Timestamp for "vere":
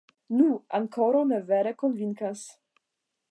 1.51-1.73